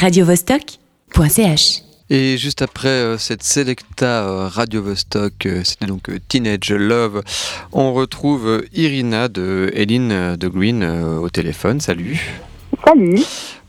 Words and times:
radiovostok.ch. 0.00 1.82
Et 2.08 2.36
juste 2.38 2.62
après 2.62 2.88
euh, 2.88 3.18
cette 3.18 3.42
Selecta 3.42 4.24
euh, 4.24 4.48
Radio 4.48 4.80
Vostok, 4.82 5.46
euh, 5.46 5.62
c'était 5.64 5.86
donc 5.86 6.08
euh, 6.08 6.18
Teenage 6.28 6.70
Love, 6.70 7.22
on 7.72 7.92
retrouve 7.92 8.46
euh, 8.46 8.68
Irina 8.74 9.26
de 9.28 9.72
Eline 9.74 10.12
euh, 10.12 10.36
de 10.36 10.46
Green 10.46 10.82
euh, 10.84 11.18
au 11.18 11.28
téléphone. 11.30 11.80
Salut. 11.80 12.20
Salut. 12.86 13.18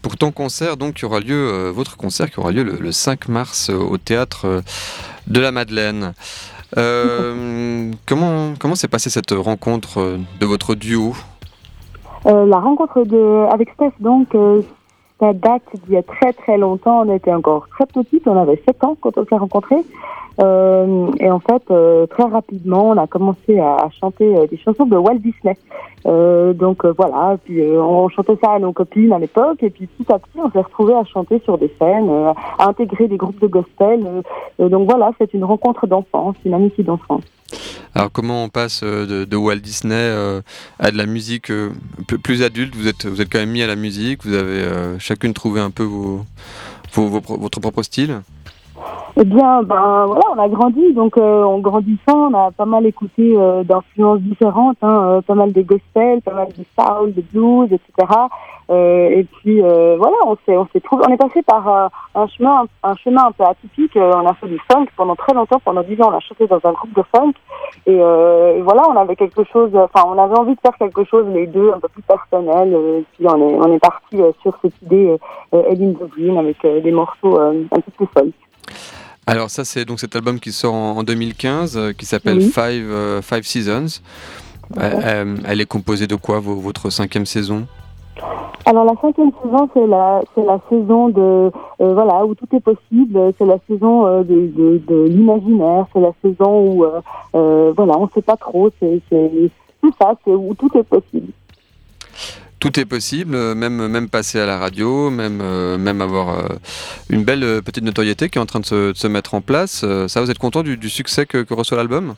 Pour 0.03 0.17
ton 0.17 0.31
concert, 0.31 0.77
donc, 0.77 0.95
qui 0.95 1.05
aura 1.05 1.19
lieu, 1.19 1.49
euh, 1.51 1.71
votre 1.71 1.97
concert 1.97 2.29
qui 2.29 2.39
aura 2.39 2.51
lieu 2.51 2.63
le, 2.63 2.77
le 2.79 2.91
5 2.91 3.27
mars 3.27 3.69
euh, 3.71 3.77
au 3.77 3.97
théâtre 3.97 4.45
euh, 4.45 4.61
de 5.25 5.39
la 5.39 5.51
Madeleine. 5.51 6.13
Euh, 6.77 7.91
comment 8.05 8.53
comment 8.59 8.75
s'est 8.75 8.87
passée 8.87 9.09
cette 9.09 9.31
rencontre 9.31 9.99
euh, 9.99 10.17
de 10.39 10.45
votre 10.45 10.75
duo? 10.75 11.15
Euh, 12.27 12.45
la 12.45 12.59
rencontre 12.59 13.03
de, 13.03 13.51
avec 13.51 13.69
Steph, 13.73 13.93
donc, 13.99 14.35
euh, 14.35 14.61
ça 15.19 15.33
date 15.33 15.63
d'il 15.85 15.95
y 15.95 15.97
a 15.97 16.03
très 16.03 16.33
très 16.33 16.57
longtemps. 16.57 17.03
On 17.05 17.13
était 17.13 17.33
encore 17.33 17.67
très 17.69 17.85
petites, 17.85 18.27
on 18.27 18.37
avait 18.37 18.61
7 18.67 18.83
ans 18.83 18.97
quand 18.99 19.17
on 19.17 19.25
s'est 19.25 19.37
rencontrés. 19.37 19.83
Euh, 20.39 21.11
et 21.19 21.31
en 21.31 21.39
fait, 21.39 21.63
euh, 21.71 22.05
très 22.05 22.25
rapidement, 22.25 22.89
on 22.89 22.97
a 22.97 23.07
commencé 23.07 23.59
à, 23.59 23.89
chanter 23.99 24.37
euh, 24.37 24.45
des 24.45 24.57
chansons 24.57 24.85
de 24.85 24.95
Walt 24.95 25.15
Disney. 25.15 25.57
Euh, 26.05 26.53
donc 26.53 26.85
euh, 26.85 26.93
voilà, 26.95 27.37
puis 27.43 27.61
on 27.63 28.07
chantait 28.09 28.37
ça 28.43 28.51
à 28.51 28.59
nos 28.59 28.71
copines 28.71 29.11
à 29.11 29.19
l'époque, 29.19 29.63
et 29.63 29.71
puis 29.71 29.87
petit 29.87 30.11
à 30.11 30.19
petit, 30.19 30.37
on 30.37 30.51
s'est 30.51 30.61
retrouvés 30.61 30.93
à 30.93 31.03
chanter 31.05 31.39
sur 31.43 31.57
des 31.57 31.73
scènes, 31.79 32.09
à 32.59 32.67
intégrer 32.67 33.07
des 33.07 33.17
groupes 33.17 33.41
de 33.41 33.47
gospel. 33.47 34.23
donc 34.59 34.89
voilà, 34.89 35.11
c'est 35.17 35.33
une 35.33 35.43
rencontre 35.43 35.87
d'enfance, 35.87 36.35
une 36.45 36.53
amitié 36.53 36.83
d'enfance. 36.83 37.23
Alors 37.95 38.11
comment 38.11 38.43
on 38.43 38.49
passe 38.49 38.81
euh, 38.83 39.25
de, 39.25 39.35
Walt 39.35 39.57
Disney 39.57 39.95
euh, 39.95 40.41
à 40.79 40.91
de 40.91 40.97
la 40.97 41.05
musique 41.05 41.49
euh, 41.51 41.71
plus 42.23 42.43
adulte? 42.43 42.75
Vous 42.75 42.87
êtes 42.87 43.05
vous 43.05 43.21
êtes 43.21 43.31
quand 43.31 43.39
même 43.39 43.51
mis 43.51 43.63
à 43.63 43.67
la 43.67 43.75
musique. 43.75 44.25
Vous 44.25 44.33
avez 44.33 44.65
chacune 44.99 45.33
trouvé 45.33 45.61
un 45.61 45.71
peu 45.71 45.83
vos, 45.83 46.25
votre 46.93 47.59
propre 47.59 47.83
style. 47.83 48.21
Eh 49.19 49.25
bien, 49.25 49.63
ben 49.63 50.05
voilà, 50.05 50.21
on 50.35 50.37
a 50.37 50.47
grandi, 50.47 50.93
donc 50.93 51.17
euh, 51.17 51.41
en 51.41 51.57
grandissant, 51.57 52.31
on 52.31 52.33
a 52.35 52.51
pas 52.51 52.65
mal 52.65 52.85
écouté 52.85 53.33
euh, 53.35 53.63
d'influences 53.63 54.19
différentes, 54.19 54.77
hein, 54.83 55.01
euh, 55.01 55.21
pas 55.21 55.33
mal 55.33 55.51
de 55.53 55.61
gospel, 55.63 56.21
pas 56.21 56.35
mal 56.35 56.49
de 56.49 56.63
soul, 56.77 57.15
de 57.15 57.21
blues, 57.21 57.67
etc. 57.73 58.13
Euh, 58.69 59.09
et 59.09 59.23
puis 59.23 59.63
euh, 59.63 59.95
voilà, 59.97 60.17
on 60.27 60.35
s'est 60.45 60.55
on 60.55 60.67
s'est 60.67 60.81
trouvé, 60.81 61.05
on 61.09 61.11
est 61.11 61.17
passé 61.17 61.41
par 61.41 61.89
un 62.13 62.27
chemin 62.27 62.65
un 62.83 62.95
chemin 62.97 63.25
un 63.25 63.31
peu 63.31 63.43
atypique. 63.43 63.95
On 63.95 64.27
a 64.27 64.35
fait 64.35 64.45
du 64.49 64.59
funk 64.71 64.85
pendant 64.95 65.15
très 65.15 65.33
longtemps, 65.33 65.59
pendant 65.65 65.81
dix 65.81 65.99
ans, 65.99 66.11
on 66.11 66.15
a 66.15 66.19
chanté 66.19 66.45
dans 66.45 66.59
un 66.63 66.73
groupe 66.73 66.93
de 66.93 67.03
funk. 67.15 67.33
Et, 67.87 67.95
et 67.95 68.61
voilà, 68.61 68.83
on 68.87 68.97
avait 68.97 69.15
quelque 69.15 69.43
chose, 69.51 69.71
enfin, 69.73 70.07
on 70.07 70.19
avait 70.19 70.37
envie 70.37 70.53
de 70.53 70.61
faire 70.61 70.77
quelque 70.77 71.03
chose 71.05 71.25
les 71.33 71.47
deux 71.47 71.71
un 71.73 71.79
peu 71.79 71.87
plus 71.87 72.03
personnel. 72.03 72.71
et 72.71 73.05
puis 73.13 73.25
on 73.27 73.49
est 73.49 73.55
on 73.55 73.73
est 73.73 73.79
parti 73.79 74.17
sur 74.43 74.55
cette 74.61 74.79
idée 74.83 75.17
euh, 75.55 75.73
the 75.73 76.09
Green 76.11 76.37
avec 76.37 76.61
des 76.61 76.91
morceaux 76.91 77.39
un 77.39 77.81
peu 77.81 77.91
plus 77.97 78.07
folk. 78.13 78.33
Alors 79.27 79.49
ça 79.49 79.65
c'est 79.65 79.83
donc 79.85 79.99
cet 79.99 80.15
album 80.15 80.39
qui 80.39 80.51
sort 80.51 80.73
en, 80.73 80.97
en 80.97 81.03
2015 81.03 81.77
euh, 81.77 81.91
qui 81.93 82.05
s'appelle 82.05 82.37
Oui. 82.37 82.45
Five 82.45 82.89
euh, 82.89 83.21
Five 83.21 83.43
Seasons. 83.43 84.01
Euh, 84.77 85.35
elle 85.45 85.61
est 85.61 85.65
composée 85.65 86.07
de 86.07 86.15
quoi 86.15 86.39
vo- 86.39 86.55
votre 86.55 86.89
cinquième 86.89 87.25
saison? 87.25 87.67
Alors 88.65 88.83
la 88.83 88.93
cinquième 89.01 89.31
saison, 89.43 89.69
c'est 89.73 89.85
la 89.87 90.21
c'est 90.35 90.43
la 90.43 90.59
saison 90.69 91.09
de 91.09 91.21
euh, 91.81 91.93
voilà 91.93 92.25
où 92.25 92.35
tout 92.35 92.47
est 92.53 92.59
possible. 92.59 93.33
C'est 93.37 93.45
la 93.45 93.57
saison 93.69 94.05
euh, 94.07 94.23
de, 94.23 94.47
de, 94.57 94.81
de 94.87 95.03
l'imaginaire. 95.09 95.85
C'est 95.93 96.01
la 96.01 96.11
saison 96.21 96.65
où 96.65 96.83
euh, 96.85 97.71
voilà 97.77 97.97
on 97.97 98.09
sait 98.09 98.21
pas 98.21 98.35
trop. 98.37 98.69
C'est 98.79 99.01
c'est 99.09 99.31
c'est 99.83 99.93
ça. 100.01 100.13
C'est 100.25 100.31
où 100.33 100.53
tout 100.55 100.69
est 100.77 100.83
possible. 100.83 101.31
Tout 102.59 102.79
est 102.79 102.85
possible, 102.85 103.35
euh, 103.35 103.53
même 103.53 103.87
même 103.87 104.09
passer 104.09 104.39
à 104.39 104.47
la 104.47 104.57
radio, 104.57 105.11
même 105.11 105.41
euh, 105.43 105.77
même 105.77 106.01
avoir 106.01 106.29
euh, 106.29 106.47
une 107.09 107.23
belle 107.23 107.61
petite 107.61 107.83
notoriété 107.83 108.29
qui 108.29 108.39
est 108.39 108.41
en 108.41 108.47
train 108.47 108.59
de 108.59 108.65
se, 108.65 108.91
de 108.93 108.97
se 108.97 109.07
mettre 109.07 109.35
en 109.35 109.41
place. 109.41 109.85
Ça, 110.07 110.21
vous 110.21 110.31
êtes 110.31 110.39
content 110.39 110.63
du, 110.63 110.89
succès 110.89 111.27
que, 111.27 111.45
reçoit 111.53 111.77
l'album? 111.77 112.15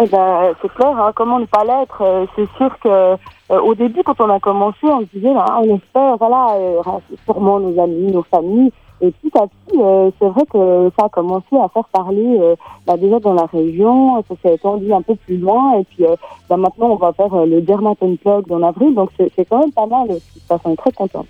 Eh 0.00 0.06
ben 0.06 0.54
c'est 0.62 0.72
clair. 0.74 0.96
Hein, 0.96 1.10
comment 1.16 1.40
ne 1.40 1.46
pas 1.46 1.64
l'être 1.64 2.28
C'est 2.36 2.48
sûr 2.56 2.70
que 2.78 3.16
au 3.52 3.74
début 3.74 4.02
quand 4.04 4.20
on 4.20 4.30
a 4.30 4.38
commencé, 4.38 4.78
on 4.84 5.00
se 5.00 5.06
disait 5.12 5.34
là, 5.34 5.58
on 5.60 5.76
espère 5.76 6.16
voilà 6.18 6.54
sûrement 7.24 7.58
nos 7.58 7.82
amis, 7.82 8.12
nos 8.12 8.22
familles. 8.22 8.72
Et 9.02 9.10
petit 9.10 9.36
à 9.38 9.46
petit, 9.46 9.78
euh, 9.80 10.10
c'est 10.18 10.28
vrai 10.28 10.42
que 10.50 10.90
ça 10.98 11.06
a 11.06 11.08
commencé 11.08 11.56
à 11.56 11.68
faire 11.68 11.88
parler 11.92 12.36
euh, 12.40 12.54
bah, 12.86 12.96
déjà 12.96 13.18
dans 13.18 13.32
la 13.34 13.46
région, 13.46 14.22
ça 14.28 14.34
s'est 14.42 14.54
étendu 14.54 14.92
un 14.92 15.02
peu 15.02 15.14
plus 15.14 15.38
loin, 15.38 15.78
et 15.78 15.84
puis 15.84 16.04
euh, 16.04 16.16
bah, 16.48 16.56
maintenant 16.56 16.90
on 16.90 16.96
va 16.96 17.12
faire 17.12 17.46
le 17.46 17.60
Dermat 17.62 17.94
Unplugged 18.02 18.52
en 18.52 18.62
avril, 18.62 18.94
donc 18.94 19.10
c'est 19.16 19.44
quand 19.48 19.60
même 19.60 19.72
pas 19.72 19.86
mal, 19.86 20.08
ce 20.08 20.32
qui 20.34 20.40
se 20.40 20.46
passe, 20.46 20.60
on 20.64 20.72
est 20.72 20.76
très 20.76 20.92
content. 20.92 21.24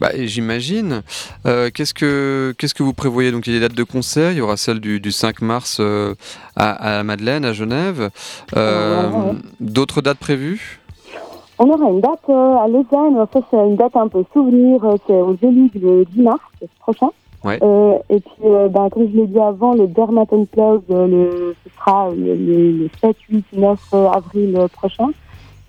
Bah, 0.00 0.10
J'imagine. 0.14 1.02
Euh, 1.46 1.70
Qu'est-ce 1.72 1.94
que 1.94 2.54
qu'est-ce 2.58 2.74
que 2.74 2.82
vous 2.82 2.94
prévoyez? 2.94 3.32
Donc 3.32 3.46
il 3.46 3.52
y 3.52 3.56
a 3.56 3.60
des 3.60 3.68
dates 3.68 3.76
de 3.76 3.84
concert. 3.84 4.32
Il 4.32 4.38
y 4.38 4.40
aura 4.40 4.56
celle 4.56 4.80
du, 4.80 4.98
du 5.00 5.12
5 5.12 5.42
mars 5.42 5.78
euh, 5.80 6.14
à, 6.56 6.98
à 6.98 7.02
Madeleine, 7.02 7.44
à 7.44 7.52
Genève. 7.52 8.10
Euh. 8.56 9.32
D'autres 9.60 10.00
dates 10.00 10.18
prévues? 10.18 10.80
On 11.62 11.68
aura 11.68 11.90
une 11.90 12.00
date 12.00 12.20
euh, 12.30 12.56
à 12.56 12.68
Lausanne, 12.68 13.26
ça 13.34 13.40
c'est 13.50 13.56
une 13.58 13.76
date 13.76 13.94
un 13.94 14.08
peu 14.08 14.24
souvenir, 14.32 14.82
euh, 14.82 14.96
c'est 15.06 15.20
aux 15.20 15.36
élus 15.42 15.70
le 15.74 16.06
10 16.06 16.22
mars 16.22 16.40
prochain. 16.78 17.10
Ouais. 17.44 17.58
Euh, 17.62 17.98
et 18.08 18.18
puis, 18.18 18.46
euh, 18.46 18.68
ben, 18.68 18.88
comme 18.88 19.06
je 19.10 19.16
l'ai 19.18 19.26
dit 19.26 19.38
avant, 19.38 19.74
le 19.74 19.86
Dermat 19.86 20.24
Unplugged, 20.32 20.90
euh, 20.90 21.06
le, 21.06 21.54
ce 21.62 21.70
sera 21.74 22.08
le, 22.16 22.34
le, 22.34 22.72
le 22.72 22.90
7, 23.02 23.14
8, 23.28 23.44
9 23.52 23.78
avril 23.92 24.58
prochain. 24.72 25.08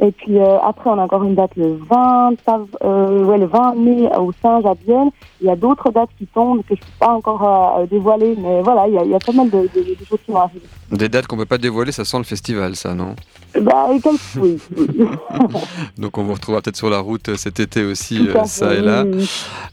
Et 0.04 0.12
puis 0.12 0.40
euh, 0.40 0.58
après, 0.64 0.90
on 0.90 0.98
a 0.98 1.04
encore 1.04 1.24
une 1.24 1.36
date 1.36 1.52
le 1.56 1.78
20, 1.90 2.32
av- 2.48 2.66
euh, 2.84 3.24
ouais, 3.24 3.38
le 3.38 3.46
20 3.46 3.76
mai 3.76 4.10
au 4.18 4.32
Singe 4.42 4.66
à 4.66 4.74
Bienne. 4.74 5.12
Il 5.42 5.48
y 5.48 5.50
a 5.52 5.56
d'autres 5.56 5.92
dates 5.92 6.10
qui 6.18 6.26
tombent 6.26 6.62
que 6.64 6.74
je 6.76 6.82
ne 6.82 6.86
peux 6.86 6.92
pas 7.00 7.10
encore 7.14 7.78
euh, 7.78 7.86
dévoiler, 7.86 8.36
mais 8.40 8.62
voilà, 8.64 8.88
il 8.88 8.96
y 8.96 8.98
a, 8.98 9.04
il 9.04 9.12
y 9.12 9.14
a 9.16 9.20
pas 9.20 9.32
mal 9.32 9.50
de, 9.52 9.60
de, 9.60 9.68
de 10.00 10.06
choses 10.10 10.18
qui 10.26 10.32
vont 10.32 10.40
arriver. 10.40 10.66
Des 10.92 11.08
dates 11.08 11.28
qu'on 11.28 11.38
peut 11.38 11.46
pas 11.46 11.60
dévoiler, 11.60 11.92
ça 11.92 12.04
sent 12.04 12.18
le 12.18 12.24
festival, 12.24 12.76
ça, 12.76 12.96
non? 12.96 13.16
Bah, 13.62 13.90
quel- 14.02 14.16
oui. 14.42 14.58
Donc 15.98 16.18
on 16.18 16.24
vous 16.24 16.34
retrouvera 16.34 16.62
peut-être 16.62 16.78
sur 16.78 16.90
la 16.90 17.00
route 17.00 17.30
euh, 17.30 17.36
cet 17.36 17.60
été 17.60 17.84
aussi, 17.84 18.28
euh, 18.28 18.44
ça 18.46 18.74
et 18.74 18.82
là. 18.82 19.04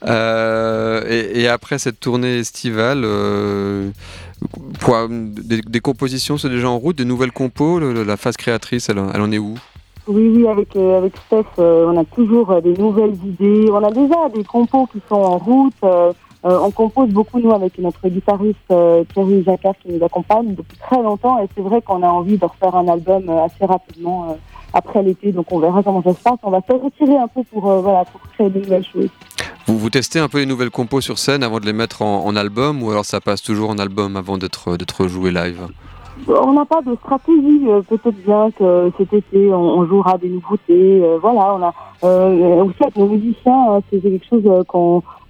Euh, 0.04 1.02
et, 1.08 1.40
et 1.40 1.48
après 1.48 1.78
cette 1.78 2.00
tournée 2.00 2.38
estivale, 2.38 3.02
euh, 3.04 3.90
des, 5.08 5.60
des 5.62 5.80
compositions 5.80 6.36
sont 6.36 6.48
déjà 6.48 6.68
en 6.68 6.78
route, 6.78 6.96
des 6.96 7.04
nouvelles 7.04 7.32
compos, 7.32 7.78
le- 7.78 8.02
la 8.04 8.16
phase 8.16 8.36
créatrice, 8.36 8.88
elle 8.88 8.98
en 8.98 9.32
est 9.32 9.38
où? 9.38 9.54
Oui, 10.08 10.32
oui, 10.34 10.48
avec, 10.48 10.74
euh, 10.74 10.96
avec 10.96 11.14
Steph, 11.26 11.44
euh, 11.58 11.92
on 11.92 12.00
a 12.00 12.04
toujours 12.04 12.50
euh, 12.50 12.62
des 12.62 12.72
nouvelles 12.72 13.14
idées. 13.26 13.66
On 13.70 13.84
a 13.84 13.90
déjà 13.90 14.30
des 14.34 14.42
compos 14.42 14.86
qui 14.90 15.02
sont 15.06 15.16
en 15.16 15.36
route. 15.36 15.74
on 16.44 16.70
compose 16.70 17.10
beaucoup, 17.10 17.38
nous, 17.40 17.52
avec 17.52 17.78
notre 17.78 18.08
guitariste 18.08 18.72
Thierry 19.12 19.42
Jacquard 19.44 19.74
qui 19.82 19.92
nous 19.92 20.02
accompagne 20.02 20.54
depuis 20.54 20.78
très 20.78 21.02
longtemps. 21.02 21.38
Et 21.40 21.48
c'est 21.54 21.60
vrai 21.60 21.82
qu'on 21.82 22.02
a 22.02 22.06
envie 22.06 22.38
de 22.38 22.44
refaire 22.44 22.74
un 22.74 22.88
album 22.88 23.28
assez 23.28 23.66
rapidement 23.66 24.38
après 24.72 25.02
l'été. 25.02 25.30
Donc 25.32 25.52
on 25.52 25.58
verra 25.58 25.82
comment 25.82 26.02
ça 26.02 26.14
se 26.14 26.22
passe. 26.22 26.38
On 26.42 26.50
va 26.50 26.62
se 26.66 26.72
retirer 26.72 27.18
un 27.18 27.28
peu 27.28 27.42
pour, 27.42 27.70
voilà, 27.82 28.06
pour 28.06 28.22
créer 28.32 28.48
de 28.48 28.60
nouvelles 28.60 28.86
choses. 28.86 29.10
vous, 29.66 29.76
vous 29.76 29.90
testez 29.90 30.20
un 30.20 30.28
peu 30.28 30.38
les 30.38 30.46
nouvelles 30.46 30.70
compos 30.70 31.02
sur 31.02 31.18
scène 31.18 31.42
avant 31.42 31.60
de 31.60 31.66
les 31.66 31.74
mettre 31.74 32.00
en, 32.00 32.24
en 32.24 32.34
album 32.34 32.82
ou 32.82 32.90
alors 32.90 33.04
ça 33.04 33.20
passe 33.20 33.42
toujours 33.42 33.68
en 33.68 33.78
album 33.78 34.16
avant 34.16 34.38
d'être 34.38 35.06
joué 35.06 35.30
live? 35.32 35.66
On 36.26 36.52
n'a 36.52 36.64
pas 36.64 36.82
de 36.82 36.94
stratégie. 36.96 37.62
euh, 37.68 37.82
Peut-être 37.82 38.16
bien 38.24 38.50
que 38.50 38.90
cet 38.98 39.12
été, 39.12 39.52
on, 39.52 39.78
on 39.78 39.86
jouera 39.86 40.18
des 40.18 40.28
nouveautés. 40.28 41.02
euh, 41.02 41.18
voilà, 41.20 41.54
on 41.54 41.62
a 41.62 41.74
euh, 42.04 42.64
aussi 42.64 42.76
avec 42.82 42.96
nos 42.96 43.06
musiciens, 43.08 43.72
hein, 43.74 43.80
c'est 43.90 44.00
quelque 44.00 44.26
chose 44.26 44.42
euh, 44.46 44.62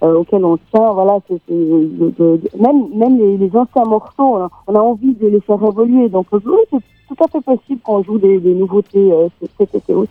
euh, 0.03 0.19
auquel 0.19 0.43
on 0.45 0.57
tient. 0.57 0.91
Voilà, 0.93 1.19
c'est, 1.27 1.39
de- 1.49 2.13
de- 2.17 2.41
même 2.59 2.87
même 2.93 3.17
les, 3.17 3.37
les 3.37 3.55
anciens 3.55 3.85
morceaux, 3.85 4.37
on 4.67 4.75
a, 4.75 4.79
envie 4.79 5.13
de 5.13 5.27
les 5.27 5.39
faire 5.41 5.63
évoluer. 5.63 6.09
Donc 6.09 6.27
oui, 6.31 6.41
c'est 6.71 6.79
tout 7.07 7.23
à 7.23 7.27
fait 7.27 7.41
possible 7.41 7.81
qu'on 7.81 8.03
joue 8.03 8.17
des, 8.19 8.39
des 8.39 8.53
nouveautés 8.53 9.11
euh, 9.11 9.27
cet 9.57 9.73
été 9.75 9.93
aussi. 9.93 10.09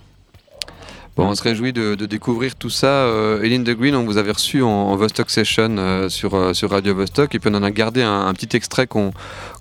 Bon, 1.18 1.26
on 1.30 1.34
se 1.34 1.42
réjouit 1.42 1.72
de, 1.72 1.96
de 1.96 2.06
découvrir 2.06 2.54
tout 2.54 2.70
ça. 2.70 2.86
Euh, 2.86 3.42
Eline 3.42 3.64
de 3.64 3.72
Green, 3.74 3.96
on 3.96 4.04
vous 4.04 4.18
avait 4.18 4.30
reçu 4.30 4.62
en, 4.62 4.68
en 4.68 4.94
Vostok 4.94 5.30
Session 5.30 5.74
euh, 5.76 6.08
sur, 6.08 6.34
euh, 6.34 6.52
sur 6.54 6.70
Radio 6.70 6.94
Vostok 6.94 7.34
et 7.34 7.40
puis 7.40 7.50
on 7.52 7.56
en 7.56 7.64
a 7.64 7.72
gardé 7.72 8.02
un, 8.02 8.26
un 8.28 8.32
petit 8.34 8.56
extrait 8.56 8.86
qu'on 8.86 9.12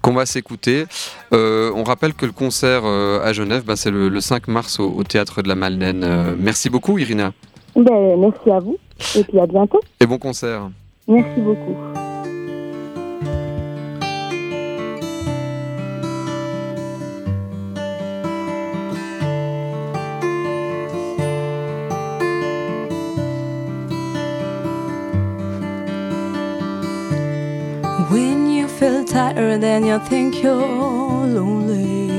va 0.05 0.27
s'écouter. 0.27 0.85
Euh, 1.33 1.71
on 1.75 1.83
rappelle 1.83 2.13
que 2.13 2.27
le 2.27 2.31
concert 2.31 2.85
à 2.85 3.33
Genève, 3.33 3.63
bah, 3.65 3.75
c'est 3.75 3.89
le, 3.89 4.07
le 4.07 4.21
5 4.21 4.47
mars 4.49 4.79
au, 4.79 4.87
au 4.95 5.03
Théâtre 5.03 5.41
de 5.41 5.47
la 5.47 5.55
Malnaine. 5.55 6.35
Merci 6.39 6.69
beaucoup 6.69 6.99
Irina 6.99 7.33
Ben, 7.75 8.15
merci 8.19 8.51
à 8.51 8.59
vous 8.59 8.77
et 9.15 9.23
puis 9.23 9.39
à 9.39 9.47
bientôt. 9.47 9.81
et 9.99 10.05
bon 10.05 10.19
concert. 10.19 10.69
Merci 11.07 11.41
beaucoup. 11.41 11.96
When 27.97 28.51
you 28.51 28.67
feel 28.67 29.03
tired 29.03 29.63
and 29.63 29.87
you 29.87 29.97
think 29.97 30.43
you're 30.43 30.55
lonely, 30.55 32.11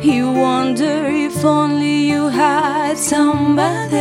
you 0.00 0.30
wonder 0.30 1.06
if 1.06 1.44
only 1.44 2.06
you 2.08 2.28
had 2.28 2.96
somebody. 2.96 3.98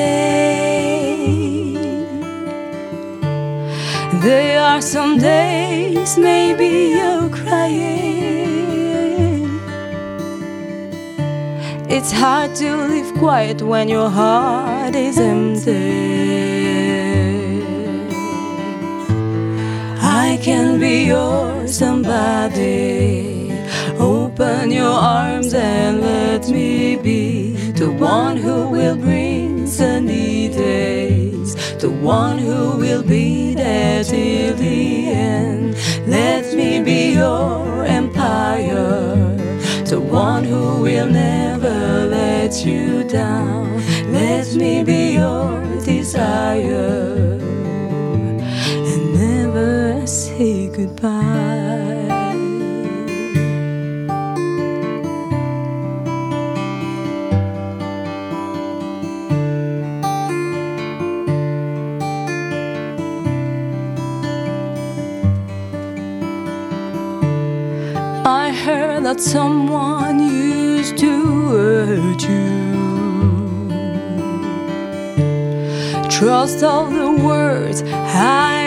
There 4.21 4.61
are 4.61 4.81
some 4.81 5.17
days 5.17 6.15
maybe 6.15 6.93
you're 6.97 7.29
crying. 7.29 7.99
It's 11.89 12.11
hard 12.11 12.53
to 12.57 12.77
live 12.77 13.11
quiet 13.15 13.63
when 13.63 13.89
your 13.89 14.11
heart 14.11 14.93
is 14.93 15.17
empty. 15.17 16.28
Can 20.41 20.79
be 20.79 21.05
your 21.05 21.67
somebody. 21.67 23.51
Open 23.99 24.71
your 24.71 24.97
arms 25.19 25.53
and 25.53 25.99
let 26.01 26.47
me 26.47 26.95
be 26.95 27.51
the 27.73 27.91
one 27.91 28.37
who 28.37 28.69
will 28.69 28.95
bring 28.95 29.67
sunny 29.67 30.47
days, 30.47 31.55
the 31.77 31.89
one 31.89 32.37
who 32.37 32.77
will 32.77 33.03
be 33.03 33.53
there 33.53 34.03
till 34.03 34.55
the 34.55 35.07
end. 35.09 35.75
Let 36.07 36.55
me 36.55 36.81
be 36.81 37.13
your 37.13 37.83
empire, 37.85 39.35
the 39.85 39.99
one 39.99 40.45
who 40.45 40.81
will 40.81 41.09
never 41.09 42.07
let 42.07 42.65
you 42.65 43.03
down. 43.03 43.83
Let 44.11 44.55
me 44.55 44.83
be 44.83 45.13
your 45.13 45.61
desire 45.83 46.98
goodbye. 50.79 51.09
I 68.25 68.51
heard 68.51 69.03
that 69.03 69.19
someone 69.19 70.19
used 70.19 70.97
to 70.99 71.11
hurt 71.49 72.21
you. 72.23 72.69
Trust 76.09 76.63
all 76.63 76.85
the 76.85 77.11
words 77.23 77.81
I 77.83 78.58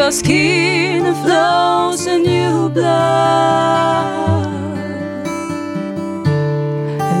your 0.00 0.10
skin 0.10 1.02
flows 1.22 2.06
a 2.06 2.18
new 2.18 2.70
blood. 2.70 4.46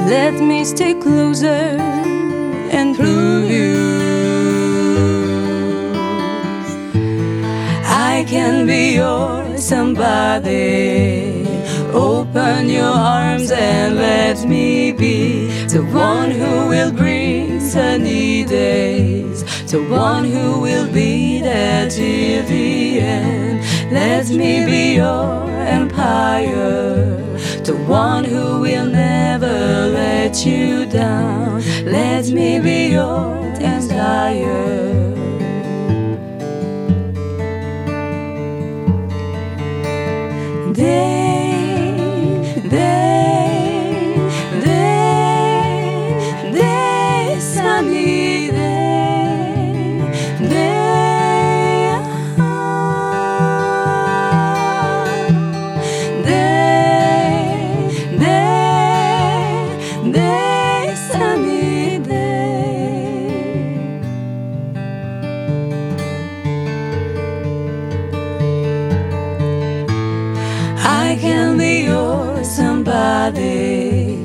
Let 0.08 0.34
me 0.40 0.64
stay 0.64 0.94
closer 0.94 1.76
and 2.76 2.96
prove 2.96 3.50
you. 3.50 3.76
I 7.84 8.24
can 8.26 8.66
be 8.66 8.94
your 8.94 9.58
somebody. 9.58 11.44
Open 11.92 12.70
your 12.70 12.94
arms 13.18 13.50
and 13.50 13.96
let 13.96 14.38
me 14.48 14.92
be 14.92 15.48
the 15.74 15.82
one 15.92 16.30
who 16.30 16.68
will 16.72 16.92
bring 16.92 17.60
sunny 17.60 18.44
days, 18.44 19.38
the 19.70 19.82
one 19.84 20.24
who 20.24 20.60
will 20.62 20.90
be 20.90 21.40
there 21.42 21.90
till 21.90 22.42
the. 22.44 22.69
Let 23.90 24.30
me 24.30 24.64
be 24.66 24.94
your 24.94 25.50
empire, 25.50 27.16
the 27.64 27.74
one 27.88 28.22
who 28.22 28.60
will 28.60 28.86
never 28.86 29.88
let 29.92 30.46
you 30.46 30.86
down. 30.86 31.60
Let 31.84 32.28
me 32.28 32.60
be 32.60 32.92
your 32.92 33.52
desire. 33.58 35.10
Day, 40.72 41.19
I 71.10 71.16
can 71.16 71.58
be 71.58 71.86
your 71.86 72.44
somebody. 72.44 74.16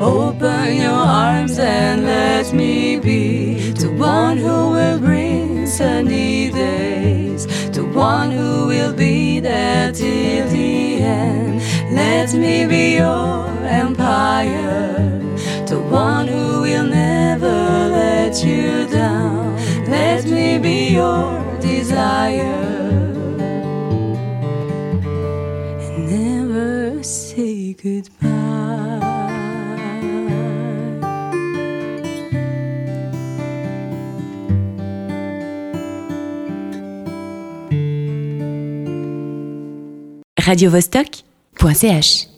Open 0.00 0.76
your 0.76 0.90
arms 0.90 1.60
and 1.60 2.04
let 2.04 2.52
me 2.52 2.98
be 2.98 3.70
the 3.70 3.92
one 3.92 4.38
who 4.38 4.70
will 4.72 4.98
bring 4.98 5.64
sunny 5.64 6.50
days, 6.50 7.46
the 7.70 7.84
one 7.84 8.32
who 8.32 8.66
will 8.66 8.92
be 8.92 9.38
there 9.38 9.92
till 9.92 10.48
the 10.48 11.02
end. 11.02 11.62
Let 11.94 12.34
me 12.34 12.66
be 12.66 12.96
your 12.96 13.46
empire, 13.62 15.20
the 15.68 15.78
one 15.78 16.26
who 16.26 16.62
will 16.62 16.88
never 16.88 17.58
let 18.00 18.44
you 18.44 18.88
down. 18.88 19.54
Let 19.88 20.24
me 20.24 20.58
be 20.58 20.94
your 20.94 21.60
desire. 21.60 22.73
Say 27.44 27.74
goodbye. 27.74 28.30
radiovostok.ch 40.46 42.33